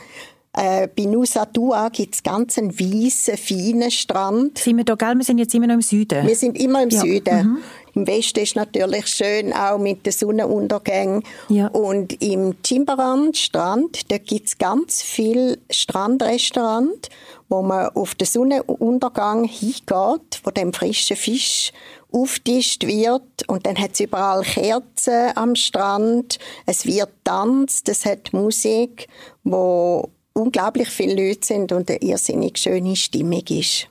[0.52, 4.58] Äh, bei Nusa Dua gibt es ganz einen weißen, feinen Strand.
[4.58, 5.14] Sind wir da, gell?
[5.16, 6.26] Wir sind jetzt immer noch im Süden.
[6.26, 7.00] Wir sind immer im ja.
[7.00, 7.46] Süden.
[7.46, 7.58] Mhm.
[7.96, 11.22] Im Westen ist natürlich schön, auch mit den Sonnenuntergängen.
[11.48, 11.68] Ja.
[11.68, 17.08] Und im Timbaran Strand, da gibt's ganz viel Strandrestaurant,
[17.48, 21.72] wo man auf den Sonnenuntergang hingeht, wo dem frischen Fisch
[22.12, 26.38] auftischt wird und dann hat es überall Kerzen am Strand.
[26.66, 29.08] Es wird tanzt, es hat Musik,
[29.42, 33.88] wo unglaublich viele Leute sind und eine irrsinnig schöne Stimmung ist.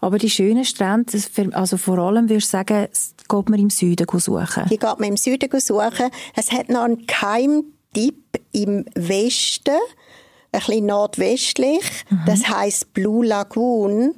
[0.00, 1.12] Aber die schönen Strände,
[1.52, 2.88] also vor allem würdest du sagen,
[3.28, 4.64] geht man im Süden suchen?
[4.70, 6.10] Die geht man im Süden suchen.
[6.36, 9.70] Es hat noch einen Keimtipp im Westen,
[10.52, 12.04] ein bisschen nordwestlich.
[12.10, 12.20] Mhm.
[12.26, 14.14] Das heißt Blue Lagoon.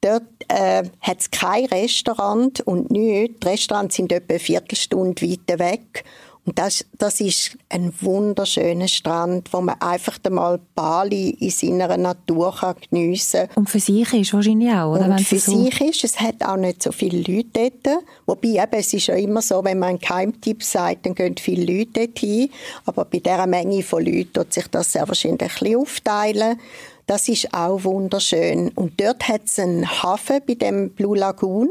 [0.00, 3.40] Dort äh, hat es kein Restaurant und nichts.
[3.40, 6.04] Die Restaurants sind etwa eine Viertelstunde weiter weg.
[6.46, 12.54] Und das, das ist ein wunderschöner Strand, wo man einfach einmal Bali in seiner Natur
[12.54, 13.56] kann geniessen kann.
[13.56, 15.06] Und für sich ist wahrscheinlich auch, oder?
[15.06, 18.04] Und für so sich ist, es hat auch nicht so viele Leute dort.
[18.26, 21.64] Wobei eben, es ist ja immer so, wenn man einen Keimtipp sagt, dann gehen viele
[21.64, 22.48] Leute dort hin.
[22.84, 26.60] Aber bei dieser Menge von Leuten wird sich das sehr wahrscheinlich ein bisschen aufteilen.
[27.06, 28.70] Das ist auch wunderschön.
[28.70, 31.70] Und dort hat es einen Hafen bei dem Blue Lagoon.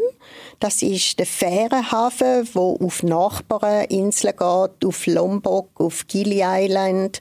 [0.62, 7.19] Das ist der Fährenhafen, wo auf Nachbarinseln geht, auf Lombok, auf Gili Island,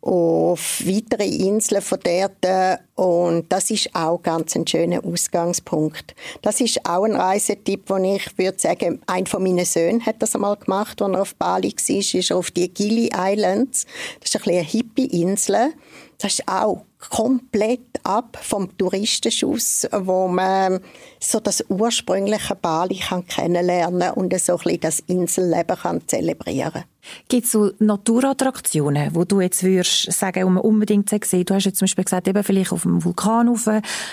[0.00, 2.80] auf weitere Inseln von dort.
[2.96, 6.16] Und das ist auch ganz ein schöner Ausgangspunkt.
[6.42, 10.34] Das ist auch ein Reisetipp, wo ich würde sagen, ein von meinen Söhnen hat das
[10.34, 13.86] einmal gemacht, als er auf Bali war, ist er auf die Gili Islands.
[14.20, 15.72] Das ist ein eine Hippie-Insel.
[16.18, 20.80] Das ist auch komplett ab vom Touristenschuss, wo man
[21.20, 26.84] so das ursprüngliche Bali kann kennenlernen und so ein bisschen das Inselleben kann zelebrieren
[27.28, 31.44] Gibt es so Naturattraktionen, wo du jetzt würdest sagen, um unbedingt zu sehen?
[31.44, 33.68] Du hast jetzt zum Beispiel gesagt, eben vielleicht auf dem Vulkan rauf,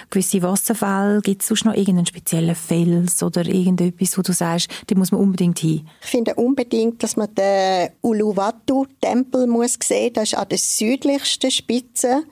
[0.10, 1.22] gewisse Wasserfälle.
[1.22, 5.22] Gibt es sonst noch irgendeinen speziellen Fels oder irgendetwas, wo du sagst, da muss man
[5.22, 5.88] unbedingt hin?
[6.02, 10.14] Ich finde unbedingt, dass man den Uluwatu-Tempel muss sehen.
[10.14, 12.24] Das ist an der südlichsten Spitze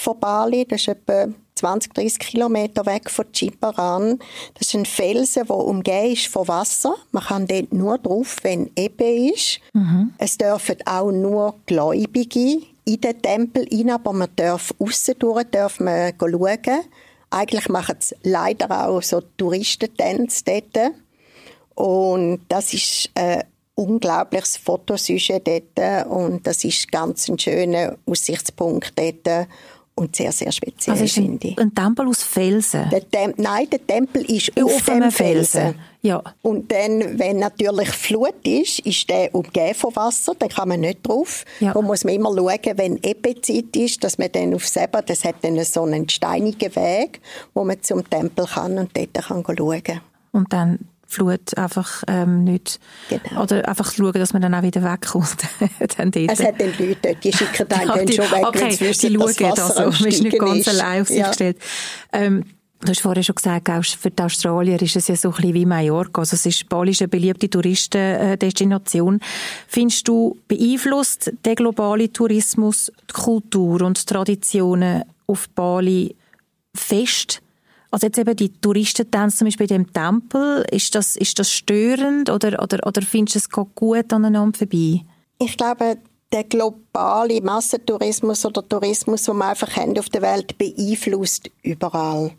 [0.00, 0.64] von Bali.
[0.64, 4.18] Das ist etwa 20, 30 Kilometer weg von Chiparan.
[4.54, 6.94] Das ist ein Felsen, der umgeben ist von Wasser.
[7.12, 9.60] Man kann dort nur drauf, wenn Ebbe ist.
[9.74, 10.14] Mhm.
[10.18, 15.86] Es dürfen auch nur Gläubige in den Tempel rein, aber man darf aussen durch dürfen
[15.86, 16.80] wir schauen.
[17.30, 20.92] Eigentlich machen es leider auch so Touristentänze dort.
[21.74, 29.48] Und das ist ein unglaubliches Fotosujet dort und das ist ganz ein schöner Aussichtspunkt dort
[29.94, 31.58] und sehr, sehr speziell, also finde ich.
[31.58, 32.88] ein Tempel aus Felsen?
[32.90, 35.60] Der Tem Nein, der Tempel ist auf, auf dem Felsen.
[35.60, 35.74] Felsen.
[36.02, 36.22] Ja.
[36.40, 41.06] Und dann, wenn natürlich Flut ist, ist der umgeben von Wasser, dann kann man nicht
[41.06, 41.44] drauf.
[41.60, 41.74] Ja.
[41.74, 45.36] Da muss man immer schauen, wenn Ebbezeit ist, dass man dann auf selber, das hat
[45.42, 47.20] dann so einen steinigen Weg,
[47.52, 50.00] wo man zum Tempel kann und dort kann schauen.
[50.32, 50.78] Und dann
[51.10, 52.78] Flut einfach ähm, nicht...
[53.08, 53.42] Genau.
[53.42, 55.36] Oder einfach schauen, dass man dann auch wieder wegkommt.
[55.96, 56.30] dann dort.
[56.30, 59.08] Es hat dann Leute die schicken dann, ja, die, schon weg, okay, wenn sie wissen,
[59.08, 60.68] die schauen, also, man ist nicht ganz ist.
[60.68, 61.28] allein auf sich ja.
[61.28, 61.58] gestellt.
[62.12, 62.44] Ähm,
[62.82, 65.52] Du hast vorhin schon gesagt, auch für die Australier ist es ja so ein bisschen
[65.52, 66.22] wie Mallorca.
[66.22, 69.20] Also es ist Bali ist eine beliebte Touristendestination.
[69.68, 76.16] Findest du, beeinflusst der globale Tourismus die Kultur und die Traditionen auf Bali
[76.74, 77.42] fest?
[77.90, 82.30] Also jetzt eben die Touristentänze zum Beispiel in dem Tempel, ist das, ist das störend
[82.30, 85.00] oder, oder, oder findest du, es gut aneinander vorbei?
[85.38, 85.98] Ich glaube,
[86.32, 92.30] der globale Massentourismus oder Tourismus, den wir einfach haben auf der Welt, beeinflusst überall.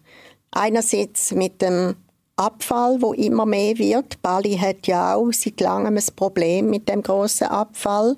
[0.51, 1.95] Einerseits mit dem
[2.37, 4.21] Abfall, wo immer mehr wird.
[4.21, 8.15] Bali hat ja auch seit langem ein Problem mit dem großen Abfall,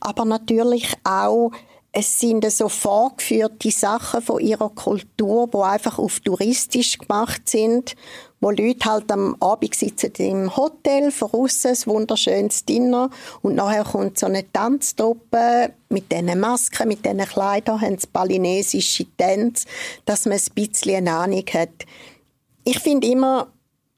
[0.00, 1.52] aber natürlich auch
[1.92, 7.94] es sind so vorgeführte Sachen von ihrer Kultur, wo einfach auf touristisch gemacht sind,
[8.40, 13.10] wo Leute halt am Abend sitzen im Hotel, voraus ein wunderschönes Dinner
[13.42, 19.04] und nachher kommt so eine Tanztruppe mit diesen Masken, mit diesen Kleidern, haben sie balinesische
[19.18, 19.66] Tänze,
[20.06, 21.84] dass man ein bisschen eine Ahnung hat.
[22.64, 23.48] Ich finde immer,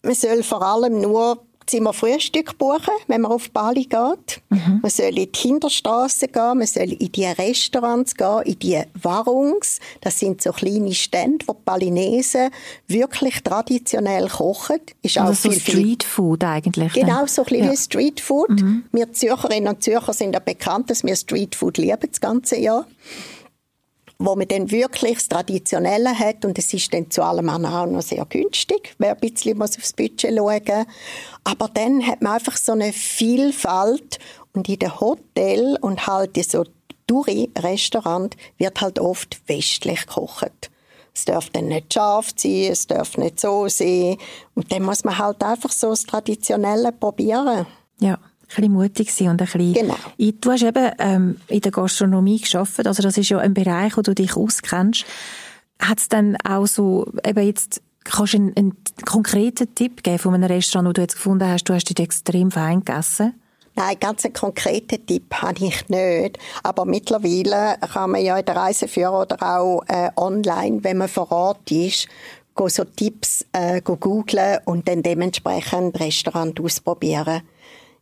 [0.02, 4.40] man soll vor allem nur Zimmerfrühstück buchen, wenn man auf Bali geht.
[4.50, 4.80] Mhm.
[4.82, 9.80] Man soll in die Hinterstraße gehen, man soll in die Restaurants gehen, in die Warungs.
[10.00, 12.50] Das sind so kleine Stände, wo die Balinesen
[12.86, 14.80] wirklich traditionell kochen.
[15.02, 16.92] Ist also auch so viel, Street Food eigentlich.
[16.92, 17.76] Genau, so ein bisschen ja.
[17.76, 18.60] Street Food.
[18.60, 18.84] Mhm.
[18.92, 22.86] Wir Zürcherinnen und Zürcher sind ja bekannt, dass wir Street Food lieben das ganze Jahr
[24.18, 28.02] wo man dann wirklich das Traditionelle hat und es ist dann zu allem auch noch
[28.02, 30.86] sehr günstig, wer ein bisschen muss aufs Budget schauen
[31.44, 34.18] Aber dann hat man einfach so eine Vielfalt
[34.52, 36.64] und in den Hotel und halt in so
[37.06, 40.70] Touri-Restaurant wird halt oft westlich gekocht.
[41.12, 44.16] Es darf dann nicht scharf sein, es darf nicht so sein.
[44.54, 47.66] Und dann muss man halt einfach so das Traditionelle probieren.
[48.00, 48.18] Ja
[48.54, 49.74] bisschen mutig sein und ein bisschen...
[49.74, 49.96] Genau.
[50.18, 54.02] Du hast eben ähm, in der Gastronomie geschafft, also das ist ja ein Bereich, wo
[54.02, 55.04] du dich auskennst.
[55.78, 60.34] Hat es dann auch so, eben jetzt, kannst du einen, einen konkreten Tipp geben von
[60.34, 63.34] einem Restaurant, wo du jetzt gefunden hast, du hast dich extrem fein gegessen?
[63.76, 66.38] Nein, ganz einen konkreten Tipp habe ich nicht.
[66.62, 71.32] Aber mittlerweile kann man ja in der Reiseführer oder auch äh, online, wenn man vor
[71.32, 72.06] Ort ist,
[72.68, 77.42] so Tipps äh, go googlen und dann dementsprechend Restaurant ausprobieren.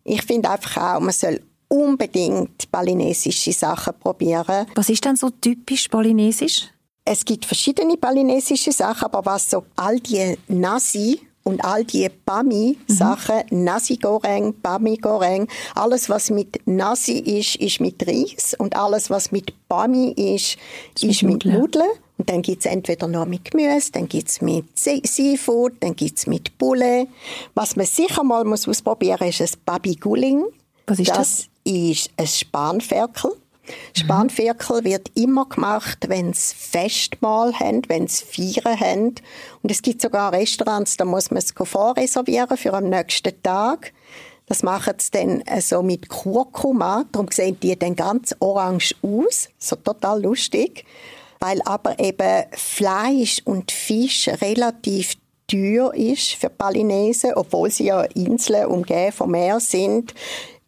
[0.05, 4.67] Ich finde einfach auch, man soll unbedingt balinesische Sachen probieren.
[4.75, 6.69] Was ist denn so typisch balinesisch?
[7.05, 13.43] Es gibt verschiedene balinesische Sachen, aber was so all die Nasi und all die Bami-Sachen,
[13.51, 13.65] mhm.
[13.65, 20.13] Nasi-Goreng, Bami-Goreng, alles was mit Nasi ist, ist mit Reis und alles was mit Bami
[20.13, 20.57] ist,
[20.95, 21.89] ist, ist mit Nudeln.
[22.23, 27.09] Und dann gibt's entweder nur mit Gemüse, dann gibt's mit Seafood, dann gibt's mit Bulle.
[27.57, 30.45] Was man sicher mal muss ausprobieren muss, ist ein Babi Guling.
[30.87, 31.17] Was ist das?
[31.17, 33.33] Das ist ein Spanferkel.
[33.93, 39.15] Spanferkel wird immer gemacht, wenn sie Festmahl haben, wenn sie Feiern haben.
[39.63, 43.93] Und es gibt sogar Restaurants, da muss man es vorreservieren für am nächsten Tag.
[44.47, 49.75] Das machen sie dann so mit Kurkuma, darum sehen die dann ganz orange aus, so
[49.75, 50.85] total lustig
[51.43, 55.15] weil aber eben Fleisch und Fisch relativ
[55.49, 60.15] teuer ist für Balinesen, obwohl sie ja Inseln umgeben vom Meer sind,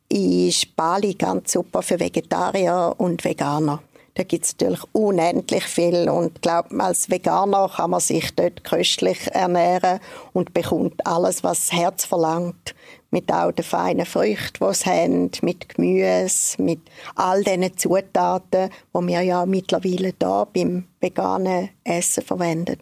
[0.08, 3.82] ist Bali ganz super für Vegetarier und Veganer.
[4.14, 8.64] Da gibt es natürlich unendlich viel und ich glaube, als Veganer kann man sich dort
[8.64, 10.00] köstlich ernähren
[10.32, 12.74] und bekommt alles, was das Herz verlangt
[13.14, 16.80] mit all den feinen Früchten, die sie haben, mit Gemüse, mit
[17.14, 22.80] all diesen Zutaten, die wir ja mittlerweile hier beim veganen Essen verwenden.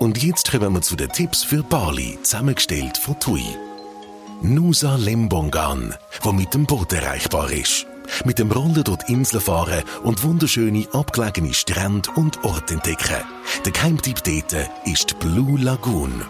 [0.00, 3.46] Und jetzt kommen wir zu den Tipps für Bali, zusammengestellt von TUI.
[4.42, 7.86] Nusa Lembongan, wo mit dem Boot erreichbar ist.
[8.24, 13.24] Mit dem Roller durch die Insel fahren und wunderschöne abgelegene Strände und Orte entdecken.
[13.64, 16.24] Der Geheimtipp dort ist die Blue Lagoon.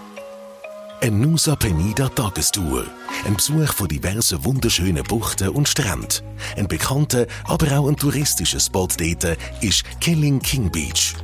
[1.01, 2.87] Eine Nusa Penida Tagestour.
[3.27, 6.25] Ein Besuch von diversen wunderschönen Buchten und Stränden.
[6.57, 11.15] Ein bekannter, aber auch ein touristischer Spot dort ist Killing King Beach.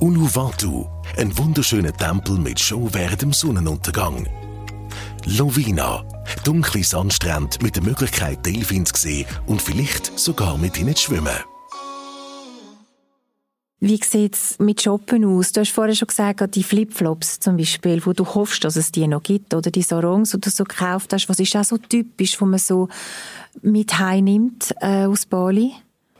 [0.00, 0.86] Uluwatu,
[1.18, 4.26] ein wunderschöner Tempel mit Show während dem Sonnenuntergang.
[5.26, 6.02] Lovina,
[6.44, 11.36] dunkle Sandstrände mit der Möglichkeit, Delfins zu sehen und vielleicht sogar mit ihnen zu schwimmen.
[13.80, 15.52] Wie sieht es mit Shoppen aus?
[15.52, 19.06] Du hast vorher schon gesagt, die Flipflops zum Beispiel, wo du hoffst, dass es die
[19.06, 21.28] noch gibt, oder die Sarongs, die du so gekauft hast.
[21.28, 22.88] Was ist auch so typisch, wo man so
[23.62, 25.74] mit heimnimmt äh, aus Bali?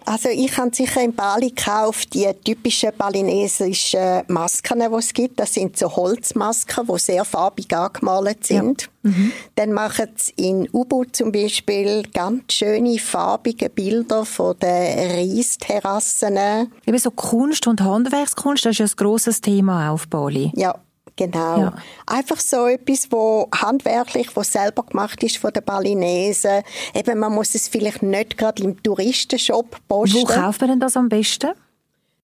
[0.09, 5.39] Also ich habe sicher in Bali gekauft die typischen balinesischen Masken, die es gibt.
[5.39, 8.89] Das sind so Holzmasken, die sehr farbig angemalt sind.
[9.03, 9.11] Ja.
[9.11, 9.33] Mhm.
[9.57, 16.39] Dann machen sie in Ubud zum Beispiel ganz schöne farbige Bilder von den Reisterrassen.
[16.87, 20.53] Eben so Kunst und Handwerkskunst, das ist ja ein grosses Thema auf Bali.
[20.57, 20.75] Ja,
[21.19, 21.59] Genau.
[21.59, 21.73] Ja.
[22.07, 26.63] Einfach so etwas, wo handwerklich, wo selber gemacht ist von den Balinesen.
[26.95, 30.21] Eben, man muss es vielleicht nicht gerade im Touristenshop posten.
[30.21, 31.51] Wo kauft man denn das am besten?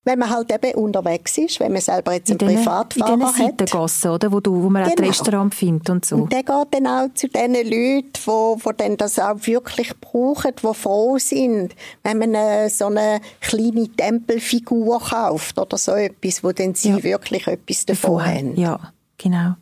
[0.05, 3.35] Wenn man halt eben unterwegs ist, wenn man selber jetzt einen in Privatfahrer in hat.
[3.35, 4.31] Seitengassen, oder?
[4.31, 4.95] Wo, du, wo man genau.
[4.95, 6.17] auch Restaurant findet und so.
[6.17, 10.53] Und der geht dann auch zu den Leuten, die, wo dann das auch wirklich brauchen,
[10.63, 16.53] die froh sind, wenn man eine, so eine kleine Tempelfigur kauft oder so etwas, wo
[16.53, 17.03] dann sie ja.
[17.03, 18.57] wirklich etwas davon haben.
[18.57, 18.79] Ja,
[19.17, 19.55] genau.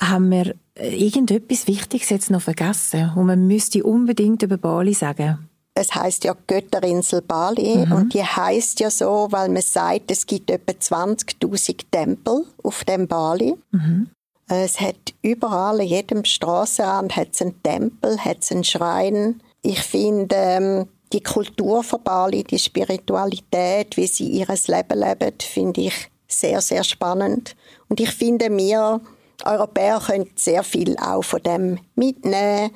[0.00, 5.48] Haben wir irgendetwas Wichtiges jetzt noch vergessen, und man müsste unbedingt über Bali sagen?
[5.76, 7.92] Es heißt ja Götterinsel Bali mhm.
[7.92, 13.06] und die heißt ja so, weil man sagt, es gibt etwa 20.000 Tempel auf dem
[13.06, 13.54] Bali.
[13.72, 14.08] Mhm.
[14.48, 19.42] Es hat überall, in jedem Straßenrand hat es einen Tempel, hat es einen Schrein.
[19.62, 25.82] Ich finde ähm, die Kultur von Bali, die Spiritualität, wie sie ihr Leben leben, finde
[25.82, 27.54] ich sehr, sehr spannend.
[27.88, 29.00] Und ich finde, wir
[29.44, 32.70] Europäer können sehr viel auch von dem mitnehmen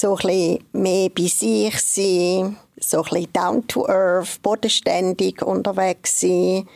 [0.00, 6.68] so ein mehr bei sich sein, so ein down to earth, bodenständig unterwegs sein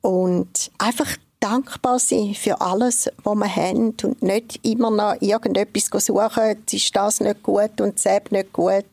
[0.00, 6.64] und einfach dankbar sein für alles, was wir haben und nicht immer noch irgendetwas suchen,
[6.70, 8.86] ist das nicht gut und das nicht gut.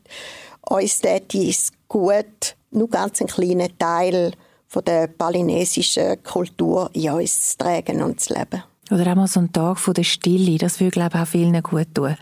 [0.68, 1.00] Uns
[1.32, 4.32] ist gut, nur ganz ein kleiner Teil
[4.68, 8.62] von der balinesischen Kultur in uns zu tragen und zu leben.
[8.90, 11.62] Oder auch mal so ein Tag von der Stille, das würde, glaube ich, auch vielen
[11.62, 12.16] gut tun.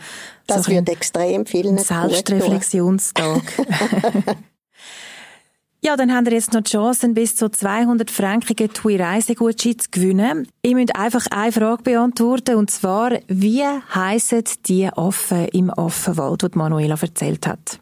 [0.46, 2.10] Das so würde extrem vielen gut tun.
[2.10, 3.42] Selbstreflexionstag.
[5.82, 10.46] Ja, dann haben wir jetzt noch die Chance, bis zu 200 frankige TUI-Reisegutscheine zu gewinnen.
[10.62, 16.58] Ihr müsst einfach eine Frage beantworten, und zwar, wie heissen die Affen im Affenwald, die
[16.58, 17.80] Manuela erzählt hat?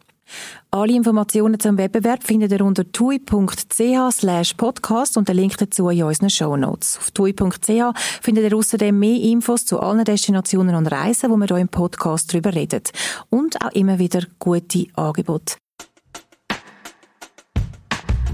[0.71, 6.29] Alle Informationen zum Wettbewerb findet ihr unter tui.ch podcast und den Link dazu in unseren
[6.29, 6.99] Show Notes.
[6.99, 11.57] Auf tui.ch findet ihr außerdem mehr Infos zu allen Destinationen und Reisen, wo wir hier
[11.57, 12.83] im Podcast darüber reden.
[13.31, 15.55] Und auch immer wieder gute Angebote.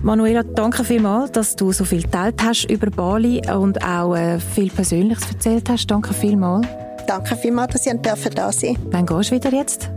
[0.04, 4.70] Manuela, danke vielmals, dass du so viel geteilt hast über Bali und auch äh, viel
[4.72, 5.88] Persönliches erzählt hast.
[5.88, 6.68] Danke vielmals.
[7.08, 8.76] Danke vielmals, dass ich da sein durfte.
[8.92, 9.90] Wann gehst du wieder jetzt?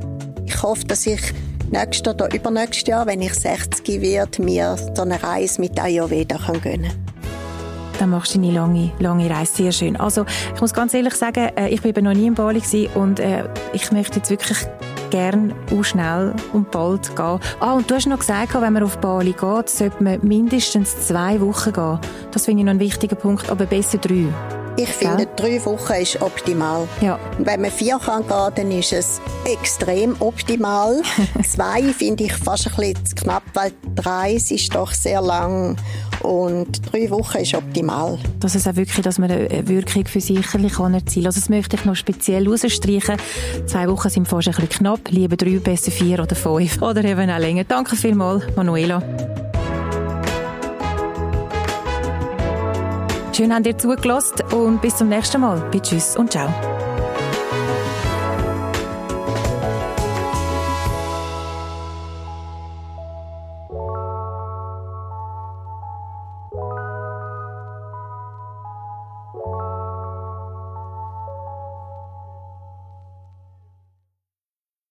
[0.47, 1.21] Ich hoffe, dass ich
[1.71, 6.93] nächstes oder übernächstes Jahr, wenn ich 60 werde, mir so eine Reise mit Ayurveda gönnen
[7.99, 9.97] dann machst du deine lange, lange Reise sehr schön.
[9.97, 12.63] Also, ich muss ganz ehrlich sagen, äh, ich war eben noch nie in Bali
[12.95, 14.59] und äh, ich möchte jetzt wirklich
[15.11, 17.41] gern und schnell und bald gehen.
[17.61, 21.41] Ah, und du hast noch gesagt, wenn man auf Bali geht, sollte man mindestens zwei
[21.41, 21.99] Wochen gehen.
[22.31, 24.27] Das finde ich noch ein wichtiger Punkt, aber besser drei.
[24.79, 25.29] Ich finde, ja.
[25.35, 26.87] drei Wochen ist optimal.
[27.01, 27.19] Ja.
[27.39, 31.03] Wenn man vier kann gehen, dann ist es extrem optimal.
[31.45, 35.77] Zwei finde ich fast ein bisschen zu knapp, weil drei ist doch sehr lang
[36.23, 38.21] und drei Wochen ist optimal.
[38.39, 41.75] Dass es auch wirklich, dass man eine Wirkung für sich erzielen kann Also das möchte
[41.75, 43.17] ich noch speziell herausstreichen.
[43.67, 45.11] Zwei Wochen sind fast ein bisschen knapp.
[45.11, 47.65] Lieber drei, besser vier oder fünf oder eben auch länger.
[47.65, 49.03] Danke vielmals, Manuela.
[53.39, 55.61] Schön, habt ihr zugelassen und bis zum nächsten Mal.
[55.71, 56.53] Bis tschüss und ciao.